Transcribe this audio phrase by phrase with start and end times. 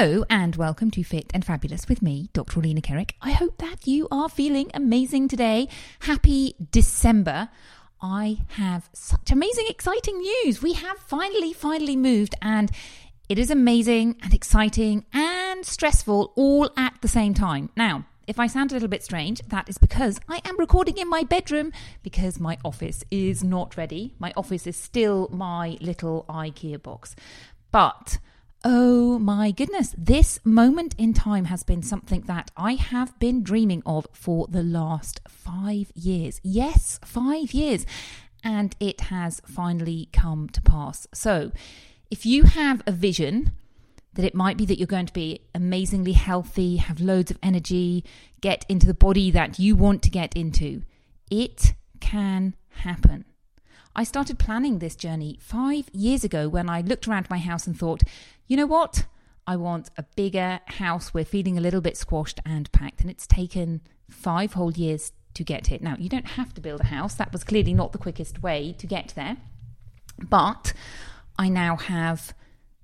[0.00, 2.58] Hello and welcome to Fit and Fabulous with me, Dr.
[2.58, 3.10] Orlena Kerek.
[3.20, 5.68] I hope that you are feeling amazing today.
[5.98, 7.50] Happy December.
[8.00, 10.62] I have such amazing, exciting news.
[10.62, 12.70] We have finally, finally moved, and
[13.28, 17.68] it is amazing and exciting and stressful all at the same time.
[17.76, 21.10] Now, if I sound a little bit strange, that is because I am recording in
[21.10, 24.14] my bedroom because my office is not ready.
[24.18, 27.14] My office is still my little IKEA box.
[27.70, 28.16] But
[28.62, 33.82] Oh my goodness, this moment in time has been something that I have been dreaming
[33.86, 36.42] of for the last five years.
[36.44, 37.86] Yes, five years.
[38.44, 41.06] And it has finally come to pass.
[41.14, 41.52] So,
[42.10, 43.52] if you have a vision
[44.12, 48.04] that it might be that you're going to be amazingly healthy, have loads of energy,
[48.42, 50.82] get into the body that you want to get into,
[51.30, 53.24] it can happen.
[53.94, 57.78] I started planning this journey five years ago when I looked around my house and
[57.78, 58.02] thought,
[58.46, 59.06] you know what?
[59.46, 61.12] I want a bigger house.
[61.12, 63.00] We're feeling a little bit squashed and packed.
[63.00, 65.78] And it's taken five whole years to get here.
[65.80, 67.14] Now, you don't have to build a house.
[67.14, 69.38] That was clearly not the quickest way to get there.
[70.18, 70.72] But
[71.38, 72.34] I now have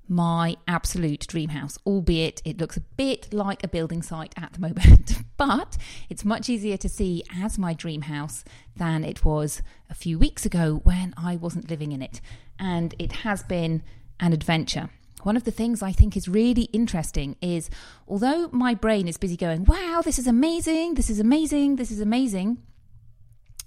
[0.08, 4.60] my absolute dream house, albeit it looks a bit like a building site at the
[4.60, 5.18] moment.
[5.36, 5.76] but
[6.08, 8.44] it's much easier to see as my dream house
[8.76, 12.20] than it was a few weeks ago when I wasn't living in it.
[12.58, 13.82] And it has been
[14.20, 14.90] an adventure.
[15.22, 17.68] One of the things I think is really interesting is
[18.06, 22.00] although my brain is busy going, wow, this is amazing, this is amazing, this is
[22.00, 22.58] amazing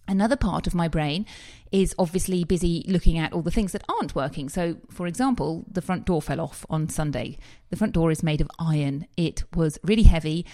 [0.09, 1.27] Another part of my brain
[1.71, 4.49] is obviously busy looking at all the things that aren't working.
[4.49, 7.37] So, for example, the front door fell off on Sunday.
[7.69, 9.05] The front door is made of iron.
[9.15, 10.47] It was really heavy,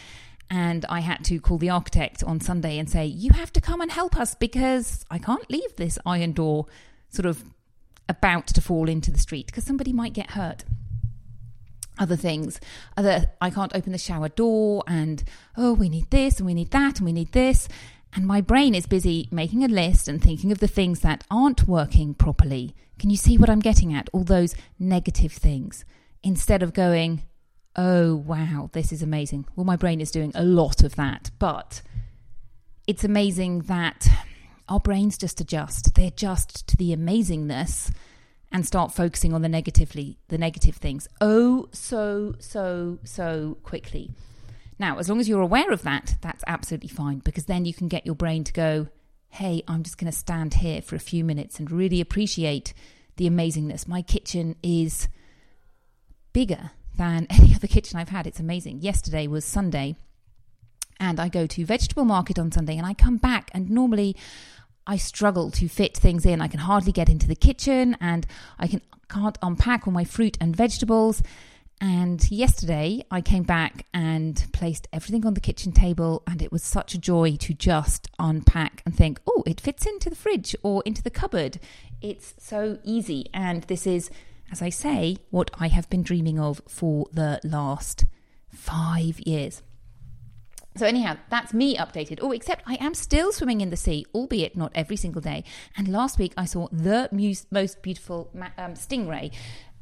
[0.50, 3.80] and I had to call the architect on Sunday and say, You have to come
[3.80, 6.66] and help us because I can't leave this iron door
[7.08, 7.42] sort of
[8.10, 10.66] about to fall into the street because somebody might get hurt
[11.98, 12.60] other things
[12.98, 15.24] other i can't open the shower door and
[15.58, 17.68] oh we need this and we need that and we need this
[18.16, 21.68] and my brain is busy making a list and thinking of the things that aren't
[21.68, 22.74] working properly.
[22.98, 24.10] Can you see what I'm getting at?
[24.14, 25.84] All those negative things.
[26.24, 27.24] Instead of going,
[27.76, 29.46] oh, wow, this is amazing.
[29.56, 31.30] Well, my brain is doing a lot of that.
[31.40, 31.82] But
[32.88, 34.08] it's amazing that
[34.70, 35.94] our brains just adjust.
[35.96, 37.92] They adjust to the amazingness
[38.52, 44.12] and start focusing on the negatively the negative things oh so so so quickly
[44.78, 47.88] now, as long as you're aware of that, that's absolutely fine because then you can
[47.88, 48.88] get your brain to go,
[49.30, 52.74] hey, I'm just going to stand here for a few minutes and really appreciate
[53.18, 53.88] the amazingness.
[53.88, 55.08] My kitchen is
[56.34, 58.28] bigger than any other kitchen I've had.
[58.28, 58.82] It's amazing.
[58.82, 59.96] Yesterday was Sunday,
[61.00, 64.16] and I go to vegetable market on Sunday, and I come back, and normally
[64.88, 66.42] I struggle to fit things in.
[66.42, 68.26] I can hardly get into the kitchen, and
[68.60, 71.22] I can can't unpack all my fruit and vegetables.
[71.82, 76.64] And yesterday I came back and placed everything on the kitchen table, and it was
[76.64, 80.82] such a joy to just unpack and think, oh, it fits into the fridge or
[80.86, 81.60] into the cupboard.
[82.02, 83.30] It's so easy.
[83.34, 84.10] And this is,
[84.52, 88.06] as I say, what I have been dreaming of for the last
[88.50, 89.62] five years.
[90.78, 92.20] So, anyhow, that's me updated.
[92.22, 95.46] Oh, except I am still swimming in the sea, albeit not every single day.
[95.78, 97.08] And last week I saw the
[97.50, 99.32] most beautiful um, stingray,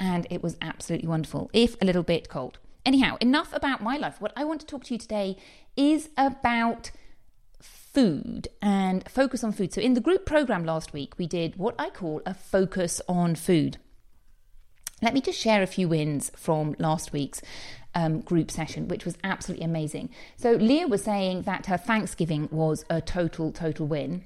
[0.03, 2.59] and it was absolutely wonderful, if a little bit cold.
[2.85, 4.19] Anyhow, enough about my life.
[4.19, 5.37] What I want to talk to you today
[5.77, 6.91] is about
[7.61, 9.71] food and focus on food.
[9.71, 13.35] So, in the group program last week, we did what I call a focus on
[13.35, 13.77] food.
[15.01, 17.41] Let me just share a few wins from last week's
[17.95, 20.09] um, group session, which was absolutely amazing.
[20.35, 24.25] So Leah was saying that her Thanksgiving was a total, total win.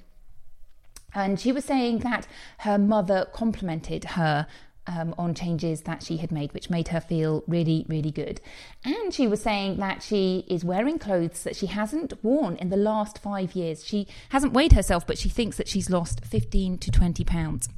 [1.14, 2.26] And she was saying that
[2.58, 4.46] her mother complimented her
[4.88, 8.40] um, on changes that she had made, which made her feel really, really good.
[8.84, 12.76] And she was saying that she is wearing clothes that she hasn't worn in the
[12.76, 13.84] last five years.
[13.84, 17.68] She hasn't weighed herself, but she thinks that she's lost 15 to 20 pounds.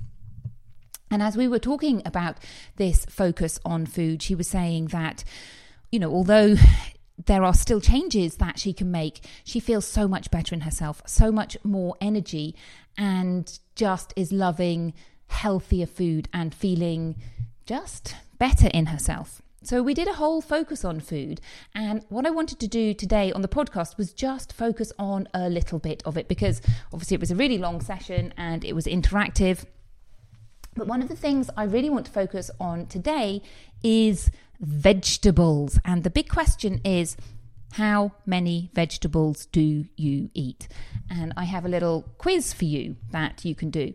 [1.10, 2.36] And as we were talking about
[2.76, 5.24] this focus on food, she was saying that
[5.90, 6.54] you know, although
[7.26, 11.02] there are still changes that she can make, she feels so much better in herself,
[11.06, 12.54] so much more energy,
[12.96, 14.94] and just is loving
[15.30, 17.16] healthier food and feeling
[17.66, 19.42] just better in herself.
[19.62, 21.40] So, we did a whole focus on food.
[21.74, 25.50] And what I wanted to do today on the podcast was just focus on a
[25.50, 26.62] little bit of it because
[26.92, 29.66] obviously it was a really long session and it was interactive.
[30.74, 33.42] But one of the things I really want to focus on today
[33.82, 34.30] is
[34.60, 35.78] vegetables.
[35.84, 37.16] And the big question is
[37.72, 40.68] how many vegetables do you eat?
[41.10, 43.94] And I have a little quiz for you that you can do.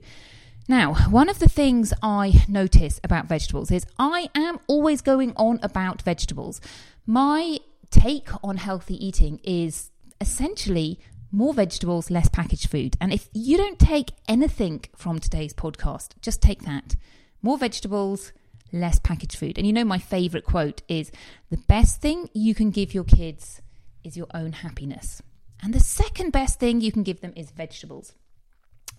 [0.67, 5.59] Now, one of the things I notice about vegetables is I am always going on
[5.61, 6.59] about vegetables.
[7.05, 7.59] My
[7.91, 10.99] take on healthy eating is essentially
[11.31, 12.97] more vegetables, less packaged food.
[12.99, 16.95] And if you don't take anything from today's podcast, just take that.
[17.43, 18.33] More vegetables,
[18.71, 19.59] less packaged food.
[19.59, 21.11] And you know, my favorite quote is
[21.51, 23.61] the best thing you can give your kids
[24.03, 25.21] is your own happiness.
[25.61, 28.13] And the second best thing you can give them is vegetables.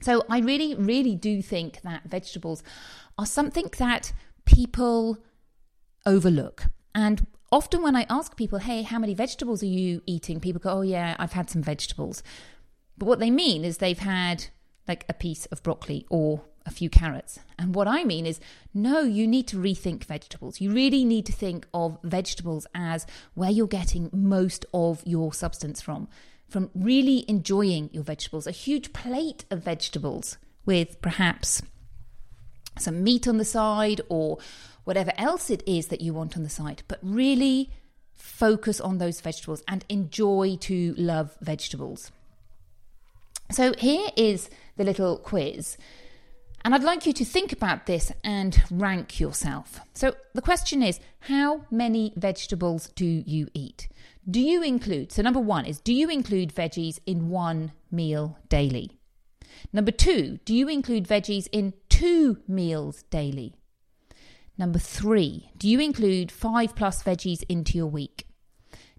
[0.00, 2.62] So I really, really do think that vegetables
[3.18, 4.12] are something that
[4.44, 5.18] people
[6.04, 6.66] overlook.
[6.94, 10.40] And often when I ask people, hey, how many vegetables are you eating?
[10.40, 12.22] People go, oh, yeah, I've had some vegetables.
[12.98, 14.46] But what they mean is they've had
[14.88, 17.38] like a piece of broccoli or a few carrots.
[17.58, 18.40] And what I mean is,
[18.74, 20.60] no, you need to rethink vegetables.
[20.60, 25.80] You really need to think of vegetables as where you're getting most of your substance
[25.80, 26.08] from,
[26.48, 28.46] from really enjoying your vegetables.
[28.46, 31.62] A huge plate of vegetables with perhaps
[32.78, 34.38] some meat on the side or
[34.84, 37.70] whatever else it is that you want on the side, but really
[38.14, 42.10] focus on those vegetables and enjoy to love vegetables.
[43.50, 45.76] So here is the little quiz
[46.66, 49.78] and I'd like you to think about this and rank yourself.
[49.94, 53.86] So the question is how many vegetables do you eat?
[54.28, 58.90] Do you include, so number one is, do you include veggies in one meal daily?
[59.72, 63.54] Number two, do you include veggies in two meals daily?
[64.58, 68.26] Number three, do you include five plus veggies into your week?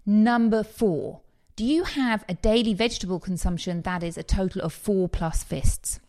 [0.06, 1.20] Number four,
[1.54, 6.00] do you have a daily vegetable consumption that is a total of four plus fists?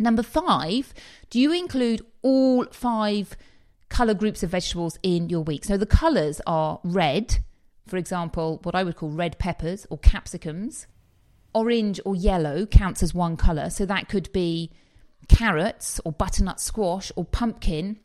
[0.00, 0.94] Number five,
[1.28, 3.36] do you include all five
[3.88, 5.64] colour groups of vegetables in your week?
[5.64, 7.38] So the colours are red,
[7.86, 10.86] for example, what I would call red peppers or capsicums.
[11.52, 14.70] Orange or yellow counts as one colour, so that could be
[15.28, 17.98] carrots or butternut squash or pumpkin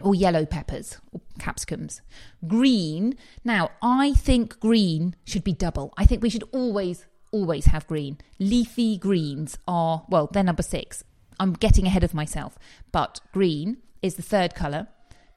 [0.00, 2.00] or yellow peppers or capsicums.
[2.46, 3.14] Green,
[3.44, 5.92] now I think green should be double.
[5.98, 8.18] I think we should always always have green.
[8.38, 11.04] Leafy greens are, well, they're number six.
[11.40, 12.58] I'm getting ahead of myself,
[12.90, 14.88] but green is the third colour.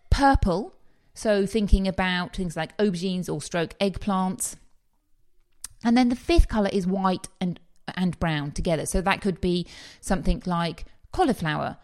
[0.10, 0.74] Purple,
[1.13, 4.55] so thinking about things like aubergines or stroke eggplants.
[5.83, 7.60] And then the fifth colour is white and,
[7.95, 8.86] and brown together.
[8.86, 9.67] So that could be
[10.00, 11.77] something like cauliflower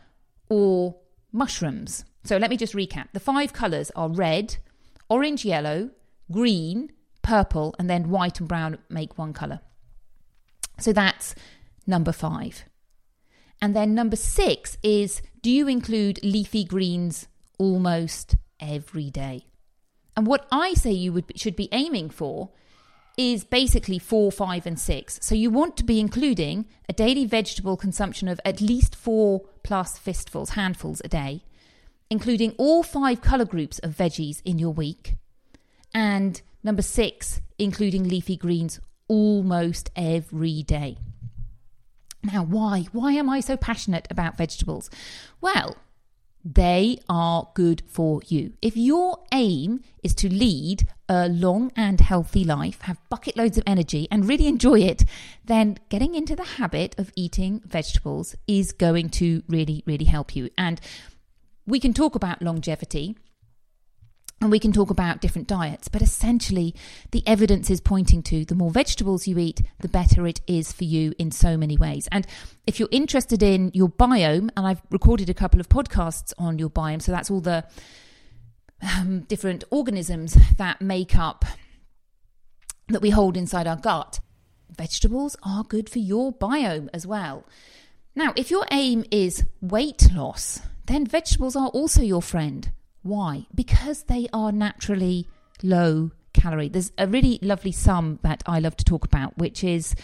[0.50, 0.98] or
[1.32, 2.06] mushrooms.
[2.24, 3.08] So let me just recap.
[3.14, 4.58] The five colours are red,
[5.10, 5.92] orange yellow,
[6.32, 9.62] green, purple, and then white and brown make one colour.
[10.80, 11.36] So that's
[11.86, 12.66] number five.
[13.62, 19.46] And then number six is do you include leafy greens almost every day?
[20.16, 22.50] And what I say you would should be aiming for
[23.18, 25.20] is basically four, five, and six.
[25.24, 29.98] So you want to be including a daily vegetable consumption of at least four plus
[29.98, 31.44] fistfuls, handfuls a day,
[32.12, 35.16] including all five colour groups of veggies in your week.
[35.94, 40.98] And number six, including leafy greens almost every day.
[42.24, 42.88] Now, why?
[42.92, 44.90] Why am I so passionate about vegetables?
[45.40, 45.78] Well,
[46.44, 48.54] they are good for you.
[48.62, 53.64] If your aim is to lead a long and healthy life, have bucket loads of
[53.68, 55.04] energy, and really enjoy it,
[55.44, 60.50] then getting into the habit of eating vegetables is going to really, really help you.
[60.58, 60.80] And
[61.66, 63.18] we can talk about longevity
[64.40, 66.76] and we can talk about different diets, but essentially,
[67.12, 70.84] the evidence is pointing to the more vegetables you eat, the better it is for
[70.84, 72.08] you in so many ways.
[72.12, 72.28] And
[72.68, 76.70] if you're interested in your biome, and I've recorded a couple of podcasts on your
[76.70, 77.66] biome, so that's all the
[78.96, 81.44] um, different organisms that make up,
[82.90, 84.20] that we hold inside our gut,
[84.70, 87.44] vegetables are good for your biome as well.
[88.16, 92.72] Now, if your aim is weight loss, then vegetables are also your friend.
[93.08, 93.48] Why?
[93.56, 95.30] Because they are naturally
[95.64, 96.68] low calorie.
[96.68, 99.96] There's a really lovely sum that I love to talk about, which is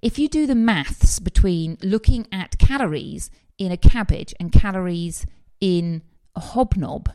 [0.00, 5.26] if you do the maths between looking at calories in a cabbage and calories
[5.60, 6.02] in
[6.34, 7.10] a hobnob.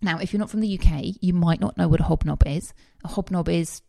[0.00, 2.72] Now, if you're not from the UK, you might not know what a hobnob is.
[3.04, 3.82] A hobnob is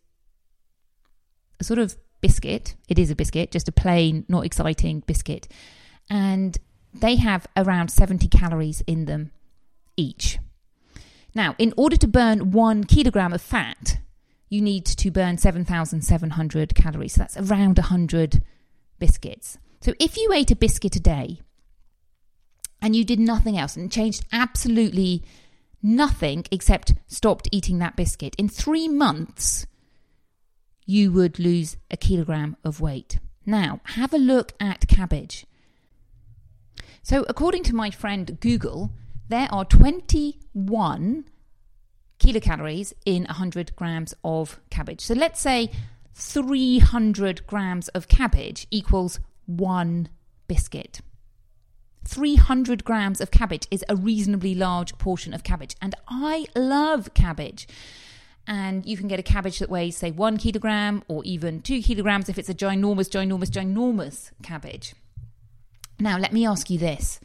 [1.62, 2.76] a sort of biscuit.
[2.90, 5.48] It is a biscuit, just a plain, not exciting biscuit.
[6.10, 6.58] And
[6.94, 9.32] they have around 70 calories in them
[9.98, 10.40] each.
[11.34, 14.00] Now, in order to burn one kilogram of fat,
[14.50, 17.14] you need to burn 7,700 calories.
[17.14, 18.42] So that's around 100
[19.00, 19.58] biscuits.
[19.82, 21.42] So if you ate a biscuit a day
[22.82, 25.24] and you did nothing else and changed absolutely
[25.84, 29.68] nothing except stopped eating that biscuit, in three months,
[30.86, 33.20] you would lose a kilogram of weight.
[33.46, 35.46] Now, have a look at cabbage.
[37.04, 38.92] So, according to my friend Google,
[39.28, 41.26] there are 21
[42.20, 45.02] kilocalories in 100 grams of cabbage.
[45.02, 45.72] So let's say
[46.14, 50.10] 300 grams of cabbage equals one
[50.48, 51.02] biscuit.
[52.06, 57.68] 300 grams of cabbage is a reasonably large portion of cabbage, and I love cabbage.
[58.48, 62.30] And you can get a cabbage that weighs, say, one kilogram or even two kilograms
[62.30, 64.94] if it's a ginormous, ginormous, ginormous cabbage.
[66.00, 67.20] Now, let me ask you this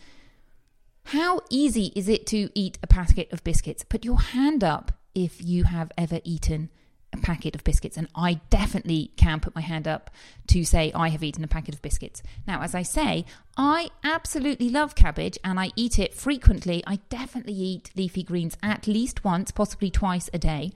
[1.11, 3.83] how easy is it to eat a packet of biscuits?
[3.83, 6.71] Put your hand up if you have ever eaten
[7.13, 7.97] a packet of biscuits.
[7.97, 10.13] And I definitely can put my hand up
[10.47, 12.23] to say I have eaten a packet of biscuits.
[12.47, 13.25] Now, as I say,
[13.57, 16.81] I absolutely love cabbage and I eat it frequently.
[16.87, 20.71] I definitely eat leafy greens at least once, possibly twice a day.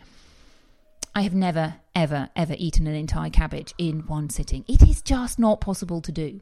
[1.15, 4.65] I have never, ever, ever eaten an entire cabbage in one sitting.
[4.67, 6.41] It is just not possible to do.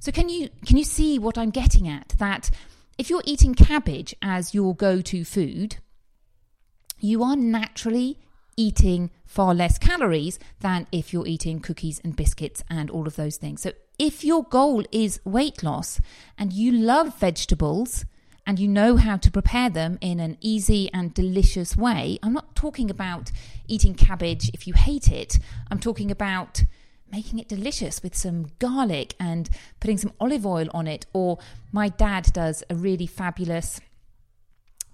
[0.00, 2.14] So can you can you see what I'm getting at?
[2.18, 2.50] That
[2.98, 5.76] if you're eating cabbage as your go to food,
[6.98, 8.18] you are naturally
[8.56, 13.36] eating far less calories than if you're eating cookies and biscuits and all of those
[13.36, 13.62] things.
[13.62, 16.00] So, if your goal is weight loss
[16.38, 18.04] and you love vegetables
[18.46, 22.54] and you know how to prepare them in an easy and delicious way, I'm not
[22.54, 23.30] talking about
[23.66, 25.38] eating cabbage if you hate it,
[25.70, 26.62] I'm talking about
[27.10, 29.48] making it delicious with some garlic and
[29.80, 31.06] putting some olive oil on it.
[31.12, 31.38] Or
[31.72, 33.80] my dad does a really fabulous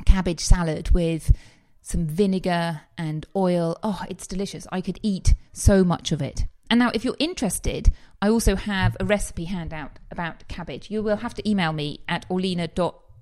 [0.04, 1.34] cabbage salad with
[1.80, 3.76] some vinegar and oil.
[3.82, 4.66] Oh, it's delicious.
[4.70, 6.46] I could eat so much of it.
[6.70, 7.92] And now, if you're interested,
[8.22, 10.90] I also have a recipe handout about cabbage.
[10.90, 12.68] You will have to email me at orlena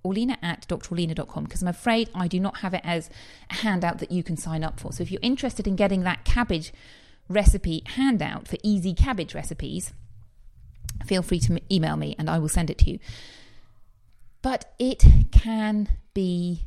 [0.05, 3.11] orlena at drorlena.com because I'm afraid I do not have it as
[3.51, 4.93] a handout that you can sign up for.
[4.93, 6.73] So if you're interested in getting that cabbage
[7.31, 9.95] recipe handout for easy cabbage recipes,
[11.07, 12.99] feel free to email me and I will send it to you.
[14.43, 16.67] But it can be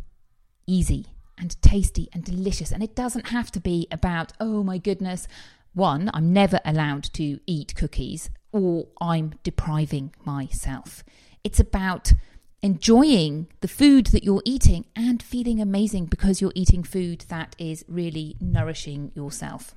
[0.65, 2.71] easy and tasty and delicious.
[2.71, 5.27] And it doesn't have to be about, oh my goodness,
[5.73, 11.03] one, I'm never allowed to eat cookies or I'm depriving myself.
[11.43, 12.13] It's about
[12.61, 17.83] enjoying the food that you're eating and feeling amazing because you're eating food that is
[17.87, 19.75] really nourishing yourself.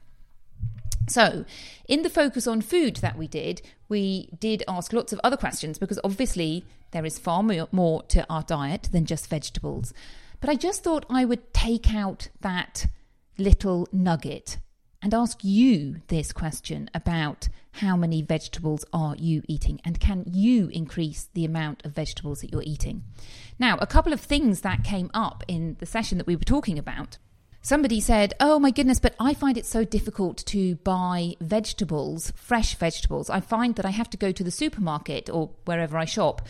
[1.08, 1.44] So,
[1.88, 5.78] in the focus on food that we did, we did ask lots of other questions
[5.78, 9.92] because obviously there is far more to our diet than just vegetables.
[10.40, 12.86] But I just thought I would take out that
[13.38, 14.58] little nugget
[15.02, 20.68] and ask you this question about how many vegetables are you eating and can you
[20.72, 23.04] increase the amount of vegetables that you're eating.
[23.58, 26.78] Now, a couple of things that came up in the session that we were talking
[26.78, 27.18] about
[27.66, 32.76] Somebody said, Oh my goodness, but I find it so difficult to buy vegetables, fresh
[32.76, 33.28] vegetables.
[33.28, 36.46] I find that I have to go to the supermarket or wherever I shop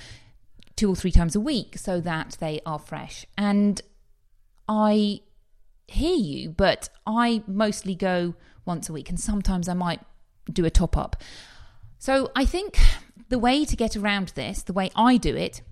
[0.77, 3.25] two or three times a week so that they are fresh.
[3.39, 3.81] And
[4.69, 5.21] I
[5.89, 8.35] hear you, but I mostly go
[8.67, 10.01] once a week and sometimes I might
[10.53, 11.17] do a top up.
[11.99, 12.79] So I think
[13.31, 15.63] the way to get around this, the way I do it,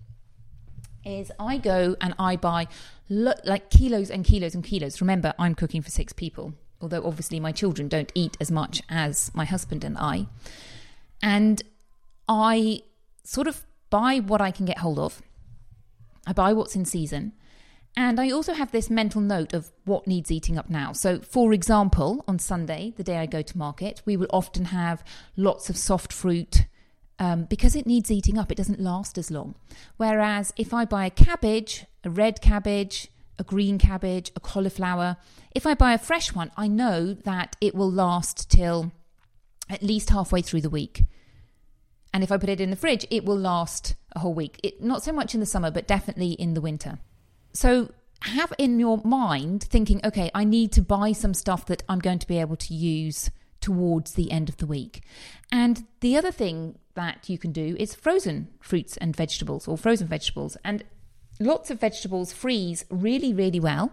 [1.04, 2.66] is I go and I buy
[3.08, 5.00] lo- like kilos and kilos and kilos.
[5.00, 9.30] Remember, I'm cooking for six people, although obviously my children don't eat as much as
[9.34, 10.26] my husband and I.
[11.22, 11.62] And
[12.28, 12.82] I
[13.22, 15.22] sort of buy what I can get hold of,
[16.26, 17.32] I buy what's in season.
[17.96, 20.92] And I also have this mental note of what needs eating up now.
[20.92, 25.04] So, for example, on Sunday, the day I go to market, we will often have
[25.36, 26.64] lots of soft fruit
[27.20, 29.54] um, because it needs eating up, it doesn't last as long.
[29.96, 33.08] Whereas if I buy a cabbage, a red cabbage,
[33.38, 35.16] a green cabbage, a cauliflower,
[35.54, 38.92] if I buy a fresh one, I know that it will last till
[39.68, 41.04] at least halfway through the week.
[42.12, 44.60] And if I put it in the fridge, it will last a whole week.
[44.62, 46.98] It, not so much in the summer, but definitely in the winter.
[47.52, 51.98] So have in your mind thinking, okay, I need to buy some stuff that I'm
[51.98, 53.30] going to be able to use
[53.60, 55.02] towards the end of the week.
[55.50, 60.06] And the other thing that you can do is frozen fruits and vegetables or frozen
[60.06, 60.56] vegetables.
[60.64, 60.84] And
[61.38, 63.92] lots of vegetables freeze really, really well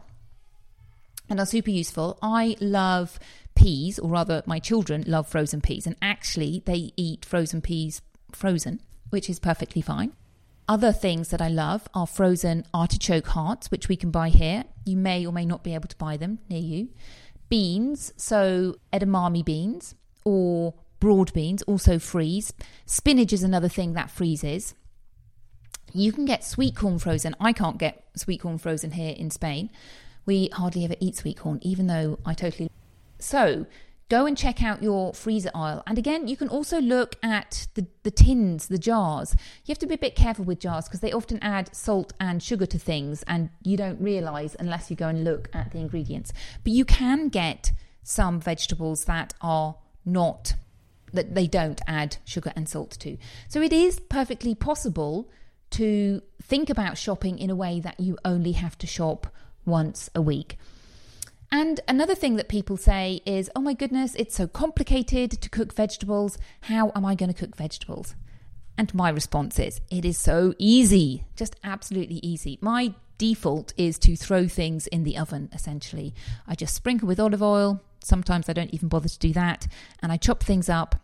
[1.29, 2.17] and are super useful.
[2.21, 3.19] I love
[3.55, 8.81] peas, or rather, my children love frozen peas, and actually, they eat frozen peas frozen,
[9.09, 10.13] which is perfectly fine.
[10.67, 14.63] Other things that I love are frozen artichoke hearts, which we can buy here.
[14.85, 16.89] You may or may not be able to buy them near you
[17.51, 19.93] beans, so edamame beans
[20.23, 22.53] or broad beans also freeze.
[22.85, 24.73] Spinach is another thing that freezes.
[25.93, 27.35] You can get sweet corn frozen.
[27.39, 29.69] I can't get sweet corn frozen here in Spain.
[30.25, 32.69] We hardly ever eat sweet corn, even though I totally.
[33.19, 33.65] So
[34.09, 35.83] go and check out your freezer aisle.
[35.87, 39.35] And again, you can also look at the, the tins, the jars.
[39.65, 42.43] You have to be a bit careful with jars because they often add salt and
[42.43, 46.33] sugar to things, and you don't realize unless you go and look at the ingredients.
[46.63, 47.71] But you can get
[48.03, 50.55] some vegetables that are not,
[51.13, 53.17] that they don't add sugar and salt to.
[53.47, 55.29] So it is perfectly possible
[55.71, 59.27] to think about shopping in a way that you only have to shop
[59.65, 60.57] once a week.
[61.51, 65.73] And another thing that people say is, oh my goodness, it's so complicated to cook
[65.73, 66.37] vegetables.
[66.61, 68.15] How am I going to cook vegetables?
[68.77, 72.57] And my response is, it is so easy, just absolutely easy.
[72.61, 76.15] My default is to throw things in the oven, essentially.
[76.47, 77.81] I just sprinkle with olive oil.
[78.01, 79.67] Sometimes I don't even bother to do that.
[80.01, 80.95] And I chop things up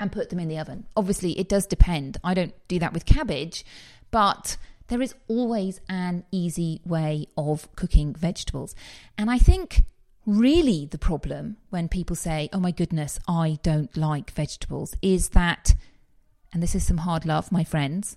[0.00, 0.86] and put them in the oven.
[0.96, 2.16] Obviously, it does depend.
[2.24, 3.64] I don't do that with cabbage,
[4.10, 4.56] but
[4.88, 8.74] there is always an easy way of cooking vegetables.
[9.16, 9.84] And I think
[10.26, 15.74] really the problem when people say, oh my goodness, I don't like vegetables, is that,
[16.52, 18.16] and this is some hard love, my friends,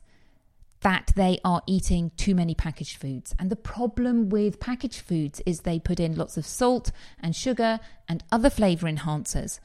[0.82, 3.34] that they are eating too many packaged foods.
[3.40, 7.80] And the problem with packaged foods is they put in lots of salt and sugar
[8.10, 9.60] and other flavor enhancers.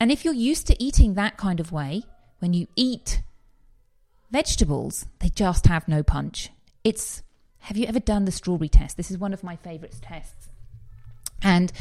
[0.00, 2.02] And if you're used to eating that kind of way,
[2.38, 3.22] when you eat
[4.30, 6.50] Vegetables, they just have no punch.
[6.82, 7.22] It's
[7.60, 8.96] have you ever done the strawberry test?
[8.96, 10.50] This is one of my favorite tests.
[11.42, 11.72] And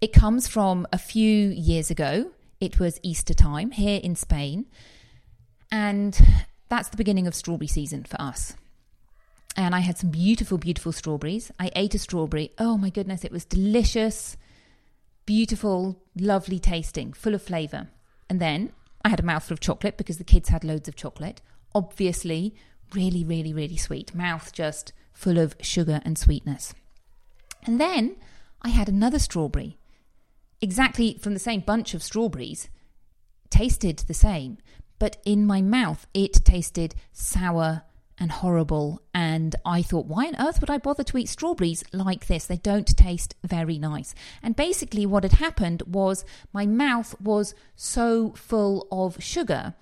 [0.00, 2.32] it comes from a few years ago.
[2.60, 4.66] It was Easter time here in Spain.
[5.70, 6.20] And
[6.68, 8.56] that's the beginning of strawberry season for us.
[9.56, 11.52] And I had some beautiful, beautiful strawberries.
[11.60, 12.50] I ate a strawberry.
[12.58, 14.36] Oh my goodness, it was delicious,
[15.26, 17.88] beautiful, lovely tasting, full of flavour.
[18.28, 18.72] And then
[19.04, 21.40] I had a mouthful of chocolate because the kids had loads of chocolate
[21.74, 22.54] obviously
[22.94, 24.14] really, really, really sweet.
[24.14, 26.74] Mouth just full of sugar and sweetness.
[27.64, 28.16] And then
[28.60, 29.78] I had another strawberry,
[30.60, 32.68] exactly from the same bunch of strawberries,
[33.50, 34.58] tasted the same,
[34.98, 37.82] but in my mouth it tasted sour
[38.22, 39.02] and horrible.
[39.12, 42.46] And I thought, why on earth would I bother to eat strawberries like this?
[42.46, 44.14] They don't taste very nice.
[44.44, 49.74] And basically, what had happened was my mouth was so full of sugar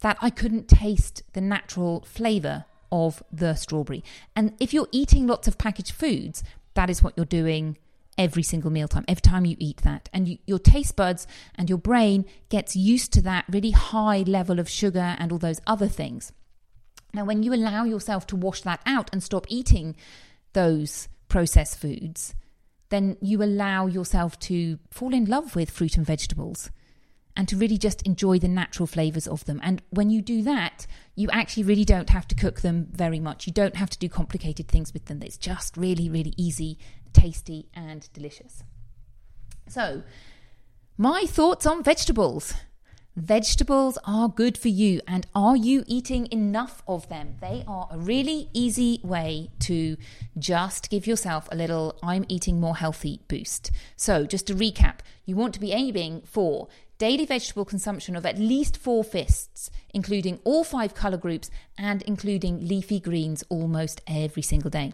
[0.00, 4.02] that I couldn't taste the natural flavour of the strawberry.
[4.34, 6.42] And if you're eating lots of packaged foods,
[6.72, 7.76] that is what you're doing
[8.16, 10.08] every single mealtime, every time you eat that.
[10.10, 14.58] And you, your taste buds and your brain gets used to that really high level
[14.58, 16.32] of sugar and all those other things.
[17.14, 19.96] Now, when you allow yourself to wash that out and stop eating
[20.52, 22.34] those processed foods,
[22.90, 26.70] then you allow yourself to fall in love with fruit and vegetables
[27.36, 29.60] and to really just enjoy the natural flavors of them.
[29.62, 33.46] And when you do that, you actually really don't have to cook them very much.
[33.46, 35.22] You don't have to do complicated things with them.
[35.22, 36.78] It's just really, really easy,
[37.12, 38.62] tasty, and delicious.
[39.68, 40.02] So,
[40.96, 42.54] my thoughts on vegetables.
[43.16, 47.36] Vegetables are good for you, and are you eating enough of them?
[47.40, 49.96] They are a really easy way to
[50.36, 53.70] just give yourself a little I'm eating more healthy boost.
[53.94, 54.96] So, just to recap,
[55.26, 56.66] you want to be aiming for
[56.98, 62.66] daily vegetable consumption of at least four fists, including all five colour groups and including
[62.66, 64.92] leafy greens almost every single day.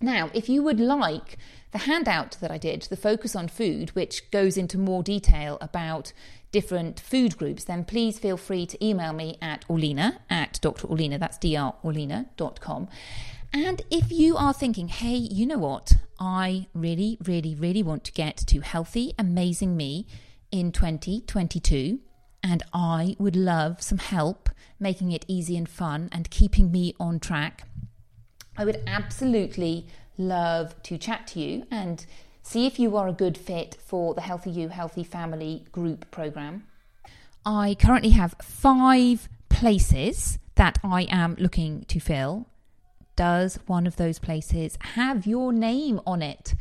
[0.00, 1.36] Now, if you would like
[1.72, 6.12] the handout that I did, the focus on food, which goes into more detail about
[6.52, 10.86] different food groups, then please feel free to email me at Orlena at Dr.
[10.86, 12.88] Orlena, that's drorlena.com.
[13.52, 15.94] And if you are thinking, hey, you know what?
[16.20, 20.06] I really, really, really want to get to healthy, amazing me
[20.50, 22.00] in 2022,
[22.42, 24.48] and I would love some help
[24.80, 27.66] making it easy and fun and keeping me on track.
[28.58, 29.86] I would absolutely
[30.18, 32.04] love to chat to you and
[32.48, 36.64] See if you are a good fit for the Healthy You, Healthy Family group program.
[37.44, 42.46] I currently have five places that I am looking to fill.
[43.16, 46.54] Does one of those places have your name on it?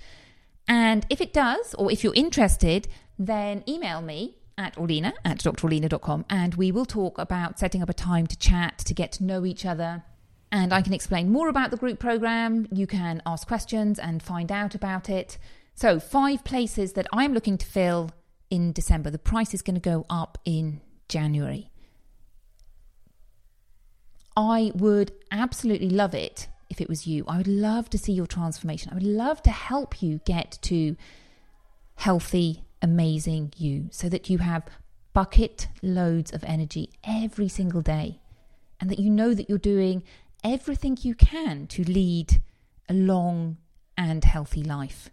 [0.67, 6.25] And if it does, or if you're interested, then email me at Orlena at drorlena.com
[6.29, 9.45] and we will talk about setting up a time to chat, to get to know
[9.45, 10.03] each other.
[10.57, 12.67] And I can explain more about the group program.
[12.71, 15.37] You can ask questions and find out about it.
[15.75, 18.09] So, five places that I'm looking to fill
[18.49, 19.11] in December.
[19.11, 21.69] The price is going to go up in January.
[24.35, 27.23] I would absolutely love it if it was you.
[27.27, 28.91] I would love to see your transformation.
[28.91, 30.95] I would love to help you get to
[31.97, 34.63] healthy, amazing you so that you have
[35.13, 38.21] bucket loads of energy every single day
[38.79, 40.01] and that you know that you're doing
[40.43, 42.41] everything you can to lead
[42.89, 43.57] a long
[43.97, 45.09] and healthy life.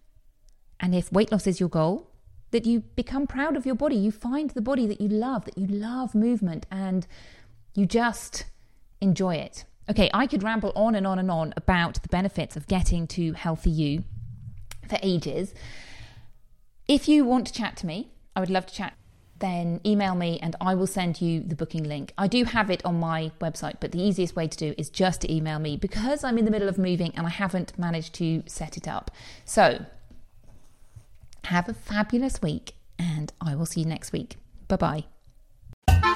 [0.80, 2.10] And if weight loss is your goal,
[2.50, 3.96] that you become proud of your body.
[3.96, 7.06] You find the body that you love, that you love movement, and
[7.74, 8.44] you just
[9.00, 9.64] enjoy it.
[9.90, 13.32] Okay, I could ramble on and on and on about the benefits of getting to
[13.32, 14.04] healthy you
[14.88, 15.52] for ages.
[16.86, 18.94] If you want to chat to me, I would love to chat.
[19.40, 22.12] Then email me and I will send you the booking link.
[22.16, 25.22] I do have it on my website, but the easiest way to do is just
[25.22, 28.42] to email me because I'm in the middle of moving and I haven't managed to
[28.46, 29.10] set it up.
[29.44, 29.84] So
[31.46, 34.36] have a fabulous week, and I will see you next week.
[34.68, 35.04] Bye
[35.88, 36.13] bye.